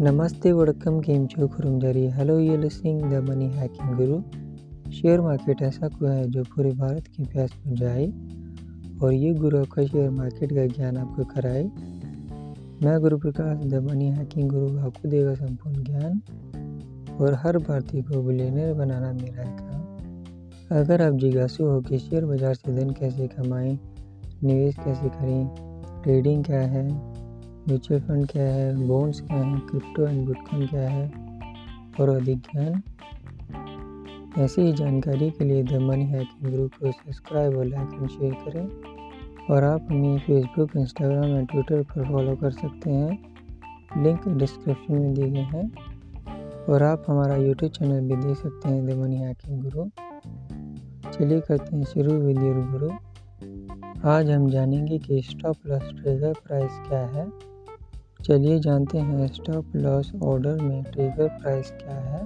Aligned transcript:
नमस्ते 0.00 0.50
वड़कम 0.52 0.98
केम 1.00 1.26
छो 1.26 1.46
खुरुमजारी। 1.46 2.06
Hello 2.10 2.38
you 2.38 2.56
listening 2.56 3.00
the 3.02 3.18
money 3.24 3.48
hacking 3.56 3.96
guru 3.96 4.20
share 4.92 5.20
market 5.20 5.62
ऐसा 5.62 5.88
कुआ 5.88 6.10
है 6.10 6.28
जो 6.30 6.44
पूरे 6.44 6.70
भारत 6.70 7.06
की 7.06 7.24
प्यास 7.24 7.50
बुझाए 7.66 8.06
और 9.02 9.12
ये 9.14 9.32
गुरु 9.34 9.58
आपका 9.58 9.84
शेयर 9.86 10.08
मार्केट 10.10 10.52
का 10.52 10.66
ज्ञान 10.66 10.96
आपको 10.96 11.24
कराए। 11.24 11.64
मैं 12.82 12.98
गुरु 13.00 13.18
प्रकाश 13.18 13.66
द 13.66 13.82
मनी 13.90 14.08
हैकिंग 14.10 14.48
गुरु 14.50 14.78
आपको 14.78 15.08
देगा 15.08 15.34
संपूर्ण 15.34 15.84
ज्ञान 15.84 17.16
और 17.20 17.34
हर 17.34 17.58
भारतीय 17.58 18.02
को 18.02 18.22
बिलियनर 18.22 18.72
बनाना 18.74 19.12
मेरा 19.12 19.44
काम। 19.60 20.80
अगर 20.80 21.02
आप 21.02 21.18
जिज्ञासु 21.18 21.64
हो 21.64 21.80
कि 21.80 21.98
शेयर 21.98 22.24
बाज़ार 22.24 22.54
से 22.54 22.76
धन 22.76 22.90
कैसे 22.90 23.28
कमाएँ, 23.28 23.78
निवेश 24.44 24.76
कैसे 24.76 25.08
करें 25.10 26.02
ट्रेडिंग 26.02 26.44
क्या 26.44 26.60
है 26.68 26.88
म्यूचुअल 27.70 28.00
फंड 28.00 28.26
क्या 28.26 28.42
है? 28.42 28.88
बॉन्ड्स 28.88 29.20
क्या 29.20 29.36
हैं? 29.36 29.60
क्रिप्टो 29.60 30.06
एंड 30.06 30.26
बिटकॉइन 30.26 30.66
क्या 30.66 30.90
है? 30.90 31.12
और 32.00 32.08
अधिक 32.08 32.38
ज्ञान? 32.38 32.82
ऐसी 34.38 34.62
ही 34.62 34.72
जानकारी 34.72 35.30
के 35.30 35.44
लिए 35.44 35.62
द 35.62 35.72
मनी 35.72 36.04
हैकिंग 36.04 36.52
ग्रुप 36.52 36.70
को 36.72 36.92
सब्सक्राइब 36.92 37.56
और 37.56 37.64
लाइक 37.64 37.88
एंड 37.94 38.08
शेयर 38.08 38.32
करें। 38.32 38.68
और 39.50 39.64
आप 39.64 39.86
हमें 39.90 40.18
फेसबुक, 40.18 40.70
इंस्टाग्राम 40.76 41.24
एंड 41.24 41.48
ट्विटर 41.48 41.82
पर 41.82 42.04
फॉलो 42.04 42.36
कर 42.36 42.50
सकते 42.50 42.90
हैं। 42.90 43.36
लिंक 44.02 44.28
डिस्क्रिप्शन 44.28 44.94
में 44.94 45.14
दिए 45.14 45.30
गए 45.30 45.40
हैं। 45.40 45.72
और 46.68 46.82
आप 46.82 47.04
हमारा 47.08 47.36
यूट्यूब 47.36 47.72
चैनल 47.72 48.00
भी 48.00 48.16
देख 48.16 48.36
सकते 48.36 48.68
हैं, 48.68 48.86
द 48.86 48.92
मनी 48.92 49.16
हैकिंग 49.16 49.62
गुरु 49.62 49.84
चलिए 51.12 51.40
करते 51.40 51.76
हैं 51.76 51.84
शुरू 51.84 52.12
विद 52.12 52.38
गुरु 52.40 52.90
आज 54.08 54.30
हम 54.30 54.50
जानेंगे 54.50 54.98
कि 54.98 55.22
स्टॉप 55.22 55.56
लॉस 55.66 55.82
ट्रिगर 55.82 56.32
प्राइस 56.32 56.70
क्या 56.88 57.06
है। 57.06 57.49
चलिए 58.26 58.58
जानते 58.58 58.98
हैं 58.98 59.26
स्टॉप 59.26 59.76
लॉस 59.76 60.12
ऑर्डर 60.22 60.62
में 60.62 60.82
ट्रिगर 60.84 61.28
प्राइस 61.28 61.70
क्या 61.72 61.94
है। 61.94 62.24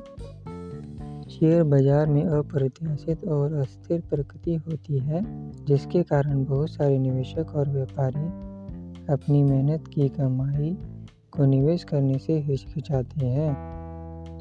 शेयर 1.30 1.62
बाज़ार 1.62 2.06
में 2.06 2.24
अप्रत्याशित 2.24 3.24
और 3.24 3.52
अस्थिर 3.52 4.00
प्रकृति 4.00 4.54
होती 4.54 4.98
है, 4.98 5.20
जिसके 5.64 6.02
कारण 6.02 6.44
बहुत 6.44 6.70
सारे 6.70 6.98
निवेशक 6.98 7.54
और 7.54 7.68
व्यापारी 7.68 8.26
अपनी 9.12 9.42
मेहनत 9.42 9.84
की 9.86 10.08
कमाई 10.08 10.76
को 11.30 11.44
निवेश 11.44 11.84
करने 11.84 12.18
से 12.18 12.38
हिचकिचाते 12.38 13.26
हैं। 13.26 13.52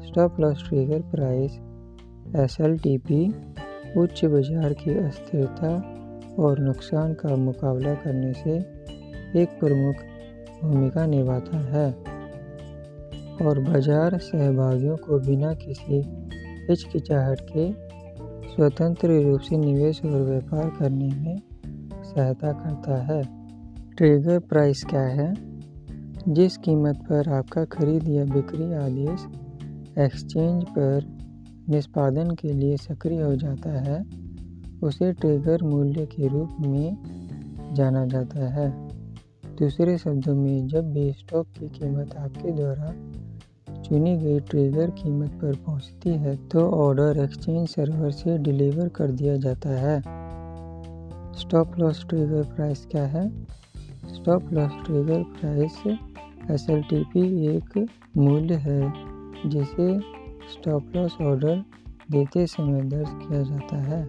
Stop 0.06 0.40
loss 0.40 0.68
trigger 0.68 1.00
price 1.10 1.58
SLTP 2.36 3.26
उच्च 3.96 4.24
बाज़ार 4.24 4.72
की 4.72 4.98
अस्थिरता 4.98 5.70
और 6.42 6.58
नुकसान 6.58 7.14
का 7.14 7.36
मुकाबला 7.36 7.94
करने 7.94 8.32
से 8.32 8.56
एक 9.42 9.58
प्रमुख 9.60 10.02
भूमिका 10.64 11.06
निभाता 11.06 11.58
है 11.58 11.92
और 13.46 13.60
बाज़ार 13.60 14.18
सहभागियों 14.18 14.96
को 14.96 15.18
बिना 15.18 15.54
किसी 15.54 16.02
हिचकिचाहट 16.70 17.40
के 17.40 17.72
स्वतंत्र 18.48 19.22
रूप 19.22 19.40
से 19.40 19.56
निवेश 19.56 20.04
और 20.04 20.22
व्यापार 20.22 20.72
करने 20.78 21.08
में 21.08 21.42
सहायता 21.92 22.52
करता 22.52 23.02
है। 23.02 23.22
ट्रिगर 23.96 24.38
प्राइस 24.38 24.84
क्या 24.84 25.02
है? 25.02 25.34
जिस 26.28 26.56
कीमत 26.56 26.96
पर 26.96 27.28
आपका 27.28 27.64
खरीद 27.64 28.08
या 28.08 28.24
बिक्री 28.24 28.72
आदेश 28.72 29.26
एक्सचेंज 29.98 30.64
पर 30.64 31.18
निष्पादन 31.68 32.30
के 32.30 32.52
लिए 32.52 32.76
सक्रिय 32.76 33.22
हो 33.22 33.36
जाता 33.36 33.70
है, 33.70 34.04
उसे 34.82 35.12
ट्रिगर 35.12 35.62
मूल्य 35.62 36.06
के 36.06 36.28
रूप 36.28 36.56
में 36.60 36.96
जाना 37.72 38.06
जाता 38.06 38.48
है। 38.48 38.93
दूसरे 39.58 39.96
शब्दों 39.98 40.34
में, 40.34 40.66
जब 40.68 40.92
भी 40.92 41.10
स्टॉक 41.12 41.46
की 41.58 41.68
कीमत 41.68 42.14
आपके 42.16 42.52
द्वारा 42.52 42.92
चुनी 43.82 44.16
गई 44.16 44.40
ट्रिगर 44.40 44.90
कीमत 44.90 45.30
पर 45.32 45.54
पहुँचती 45.56 46.10
है 46.10 46.34
तो 46.48 46.60
ऑर्डर 46.72 47.22
एक्सचेंज 47.24 47.68
सर्वर 47.68 48.10
से 48.10 48.36
डिलीवर 48.38 48.88
कर 48.88 49.10
दिया 49.10 49.36
जाता 49.36 49.70
है। 49.70 49.98
स्टॉप 51.34 51.78
लॉस 51.78 52.04
ट्रिगर 52.08 52.42
प्राइस 52.56 52.84
क्या 52.86 53.04
है? 53.06 53.28
Stop 54.14 54.52
loss 54.52 54.72
trigger 54.86 55.22
price 55.40 55.80
SLTP 56.50 57.46
एक 57.46 57.86
मूल्य 58.16 58.54
है, 58.54 58.92
जिसे 59.46 59.98
स्टॉप 60.52 60.92
लॉस 60.96 61.16
ऑर्डर 61.22 61.64
देते 62.10 62.46
समय 62.46 62.82
दर्ज 62.82 63.08
किया 63.08 63.42
जाता 63.42 63.76
है। 63.82 64.08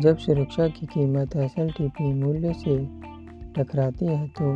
जब 0.00 0.16
सुरक्षा 0.16 0.68
की 0.68 0.86
कीमत 0.86 1.36
एसएलटीपी 1.36 2.12
मूल्य 2.14 2.52
से 2.54 2.76
टकराती 3.56 4.06
है 4.06 4.26
तो 4.28 4.52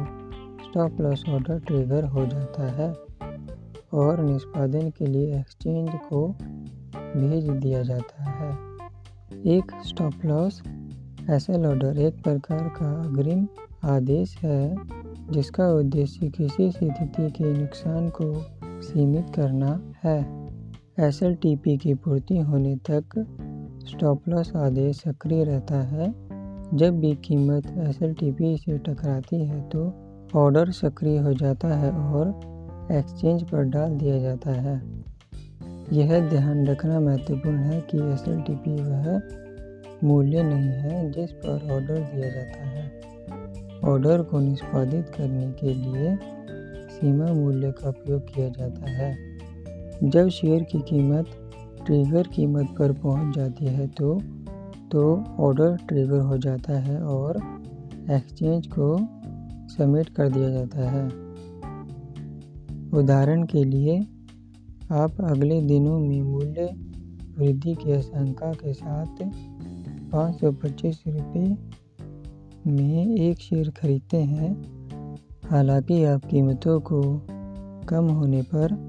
स्टॉप 0.64 1.00
लॉस 1.00 1.24
ऑर्डर 1.28 1.58
ट्रिगर 1.60 2.04
हो 2.04 2.26
जाता 2.26 2.68
है 2.72 2.92
और 3.94 4.22
निष्पादन 4.24 4.90
के 4.90 5.06
लिए 5.06 5.38
एक्सचेंज 5.40 5.90
को 6.08 6.26
भेज 7.16 7.48
दिया 7.50 7.82
जाता 7.82 8.30
है। 8.30 8.50
एक 9.56 9.72
स्टॉप 9.86 10.24
लॉस 10.24 10.62
एल 11.30 11.66
ऑर्डर 11.66 11.98
एक 11.98 12.22
प्रकार 12.22 12.68
का 12.68 12.90
अग्रिम 13.02 13.46
आदेश 13.84 14.36
है, 14.38 14.76
जिसका 15.30 15.68
उद्देश्य 15.68 16.28
किसी 16.28 16.70
स्थिति 16.70 17.30
के 17.30 17.52
नुकसान 17.52 18.08
को 18.20 18.32
सीमित 18.82 19.26
करना 19.34 19.80
है। 20.04 20.18
एस 21.00 21.22
एल 21.22 21.34
टी 21.34 21.56
पी 21.56 21.76
की 21.76 21.94
पूर्ति 21.94 22.38
होने 22.38 22.76
तक 22.90 23.26
स्टॉप 23.88 24.28
लॉस 24.28 24.54
आदेश 24.56 24.96
सक्रिय 24.96 25.44
रहता 25.44 25.80
है। 25.82 26.25
जब 26.75 26.99
भी 27.00 27.15
कीमत 27.15 27.66
एसएलटीपी 27.78 28.56
से 28.56 28.78
टकराती 28.78 29.44
है 29.44 29.60
तो 29.69 29.82
ऑर्डर 30.34 30.71
सक्रिय 30.71 31.19
हो 31.19 31.32
जाता 31.34 31.69
है 31.69 31.91
और 31.91 32.28
एक्सचेंज 32.93 33.43
पर 33.43 33.62
डाल 33.62 33.91
दिया 33.91 34.19
जाता 34.19 34.50
है। 34.50 34.75
यह 35.93 36.28
ध्यान 36.31 36.66
रखना 36.66 37.00
महत्वपूर्ण 37.00 37.56
है 37.56 37.81
कि 37.81 37.99
एसएलटीपी 37.99 38.75
वह 38.75 39.22
मूल्य 40.05 40.43
नहीं 40.43 40.71
है 40.71 41.10
जिस 41.12 41.32
पर 41.32 41.72
ऑर्डर 41.72 41.94
दिया 41.94 42.31
जाता 42.31 42.65
है। 42.65 42.84
ऑर्डर 43.84 44.22
को 44.22 44.41
निष्पादित 44.41 45.09
करने 45.09 45.53
के 45.53 45.75
लिए 45.75 46.16
सीमा 46.91 47.32
मूल्य 47.32 47.72
का 47.72 47.88
उपयोग 47.88 48.34
किया 48.34 48.49
जाता 48.49 48.91
है। 48.91 49.15
जब 50.03 50.28
शेयर 50.28 50.62
की 50.62 50.78
कीमत 50.78 51.26
ट्रिगर 51.87 52.26
कीमत 52.26 52.75
पर 52.78 52.93
पहुँच 52.93 53.37
जाती 53.37 53.66
है 53.66 53.87
तो 53.87 54.19
तो 54.92 55.24
ऑर्डर 55.38 55.76
ट्रिगर 55.88 56.20
हो 56.20 56.38
जाता 56.38 56.78
है 56.78 57.02
और 57.02 57.36
एक्सचेंज 58.10 58.66
को 58.66 58.98
सबमिट 59.74 60.08
कर 60.08 60.28
दिया 60.28 60.50
जाता 60.50 60.91
है। 60.91 61.06
उदाहरण 62.91 63.42
के 63.42 63.64
लिए, 63.64 64.06
आप 64.92 65.20
अगले 65.20 65.60
दिनों 65.60 65.98
में 65.98 66.22
मूल्य 66.22 66.75
वृद्धि 67.38 67.75
की 67.75 67.92
आशंका 67.92 68.52
के 68.52 68.72
साथ 68.72 69.06
पाँच 70.12 70.41
सौ 70.41 70.52
पच्चीस 70.52 71.02
रुपये 71.08 71.58
में 72.66 73.16
एक 73.16 73.38
शेयर 73.38 73.70
खरीदते 73.70 74.16
हैं। 74.16 74.50
हालाँकि 75.50 76.04
आप 76.04 76.25
कीमतों 76.25 76.80
को 76.80 77.02
कम 77.88 78.08
होने 78.08 78.42
पर 78.42 78.88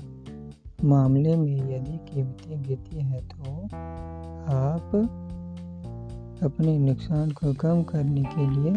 मामले 0.84 1.36
में 1.36 1.76
यदि 1.76 1.98
कीमतें 1.98 2.64
गिरती 2.64 3.00
हैं 3.02 3.28
तो 3.28 3.66
आप 4.54 4.92
अपने 6.44 6.78
नुकसान 6.78 7.30
को 7.32 7.54
कम 7.54 7.82
करने 7.84 8.24
के 8.36 8.50
लिए 8.50 8.74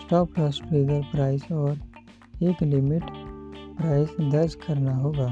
स्टॉप 0.00 0.38
लॉस 0.38 0.60
ट्रिगर 0.68 1.02
प्राइस 1.12 1.50
और 1.52 1.78
एक 2.42 2.62
लिमिट 2.62 3.10
प्राइस 3.76 4.08
दर्ज 4.20 4.54
करना 4.54 4.94
होगा। 4.94 5.28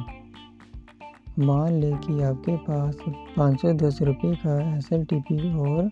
मान 1.39 1.73
लें 1.73 1.97
कि 1.97 2.23
आपके 2.23 2.57
पास 2.57 2.97
पाँच 3.37 3.61
सौ 3.61 3.73
दस 3.73 3.99
रुपये 4.03 4.35
का 4.37 4.77
एस 4.77 4.89
एल 4.93 5.05
टी 5.05 5.21
पी 5.21 5.55
और 5.59 5.91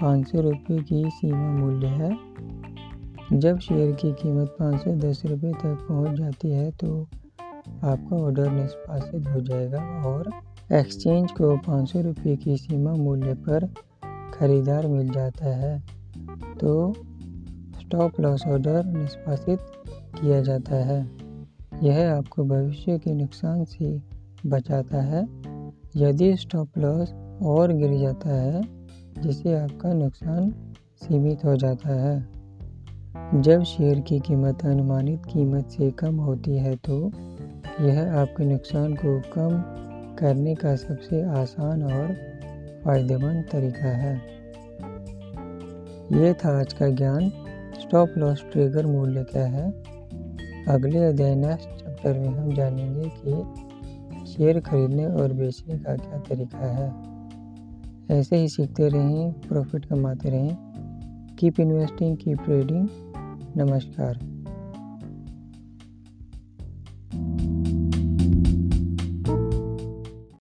पाँच 0.00 0.28
सौ 0.28 0.40
रुपये 0.40 0.78
की 0.82 1.10
सीमा 1.10 1.50
मूल्य 1.50 1.86
है। 1.86 3.38
जब 3.40 3.58
शेयर 3.58 3.92
की 3.92 4.12
कीमत 4.12 4.56
पाँच 4.58 4.80
सौ 4.80 4.94
दस 5.00 5.22
रुपये 5.26 5.52
तक 5.52 5.86
पहुँच 5.88 6.18
जाती 6.18 6.50
है 6.50 6.70
तो 6.70 7.00
आपका 7.84 8.16
ऑर्डर 8.16 8.50
निष्पादित 8.50 9.26
हो 9.28 9.40
जाएगा 9.40 9.82
और 10.06 10.30
एक्सचेंज 10.72 11.32
को 11.32 11.56
पाँच 11.56 11.92
सौ 11.92 12.00
रुपये 12.00 12.36
की 12.36 12.56
सीमा 12.56 12.92
मूल्य 12.92 13.34
पर 13.48 13.68
खरीदार 14.34 14.86
मिल 14.86 15.10
जाता 15.10 15.46
है 15.56 15.82
तो 16.60 16.92
स्टॉप 17.80 18.20
लॉस 18.20 18.46
ऑर्डर 18.46 18.84
निष्पादित 18.84 19.58
किया 20.20 20.40
जाता 20.40 20.76
है। 20.76 21.10
यह 21.82 22.12
आपको 22.14 22.44
भविष्य 22.44 22.98
के 22.98 23.14
नुकसान 23.14 23.64
से 23.64 24.00
बचाता 24.46 25.02
है। 25.02 25.22
यदि 25.96 26.36
स्टॉप 26.36 26.78
लॉस 26.78 27.12
और 27.42 27.72
गिर 27.72 27.98
जाता 27.98 28.30
है, 28.30 28.62
जिससे 29.18 29.58
आपका 29.58 29.92
नुकसान 29.92 30.50
सीमित 30.96 31.44
हो 31.44 31.56
जाता 31.56 31.88
है। 31.88 32.34
जब 33.34 33.62
शेयर 33.62 34.00
की 34.00 34.18
कीमत 34.20 34.64
अनुमानित 34.64 35.26
कीमत 35.26 35.68
से 35.68 35.90
कम 35.90 36.16
होती 36.16 36.56
है 36.58 36.76
तो 36.76 37.10
यह 37.80 38.12
आपके 38.14 38.44
नुकसान 38.44 38.94
को 38.94 39.20
कम 39.20 39.62
करने 40.16 40.54
का 40.54 40.76
सबसे 40.76 41.22
आसान 41.22 41.82
और 41.82 42.33
फ़ायदेमंद 42.84 43.44
तरीका 43.52 43.88
है। 43.88 44.20
यह 46.12 46.32
था 46.32 46.60
आज 46.60 46.72
का 46.72 46.88
ज्ञान। 46.88 47.32
स्टॉप 47.80 48.14
लॉस 48.16 48.44
ट्रिगर 48.52 48.86
मूल्य 48.86 49.24
क्या 49.24 49.46
है? 49.46 49.70
अगले 50.68 50.98
अध्याय 50.98 51.34
नेक्स्ट 51.34 51.68
चैप्टर 51.68 52.18
में 52.18 52.28
हम 52.28 52.54
जानेंगे 52.54 53.12
कि 53.16 53.32
शेयर 54.26 54.60
खरीदने 54.60 55.06
और 55.06 55.32
बेचने 55.32 55.78
का 55.78 55.96
क्या 55.96 56.18
तरीका 56.18 56.58
है। 56.58 56.94
ऐसे 58.20 58.36
ही 58.36 58.48
सीखते 58.48 58.88
रहें 58.88 59.32
प्रॉफिट 59.32 59.84
कमाते 59.84 60.30
रहें। 60.30 60.56
कीप 61.38 61.60
इन्वेस्टिंग 61.60 62.16
कीप 62.16 62.38
ट्रेडिंग 62.44 62.88
नमस्कार। 63.56 64.33